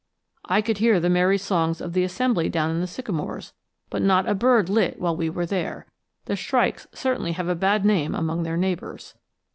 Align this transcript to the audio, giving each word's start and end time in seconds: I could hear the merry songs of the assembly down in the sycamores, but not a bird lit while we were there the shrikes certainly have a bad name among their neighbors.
I 0.45 0.63
could 0.63 0.79
hear 0.79 0.99
the 0.99 1.11
merry 1.11 1.37
songs 1.37 1.79
of 1.79 1.93
the 1.93 2.03
assembly 2.03 2.49
down 2.49 2.71
in 2.71 2.79
the 2.81 2.87
sycamores, 2.87 3.53
but 3.91 4.01
not 4.01 4.27
a 4.27 4.33
bird 4.33 4.67
lit 4.67 4.99
while 4.99 5.15
we 5.15 5.29
were 5.29 5.45
there 5.45 5.85
the 6.25 6.35
shrikes 6.35 6.87
certainly 6.91 7.33
have 7.33 7.47
a 7.49 7.53
bad 7.53 7.85
name 7.85 8.15
among 8.15 8.41
their 8.41 8.57
neighbors. 8.57 9.13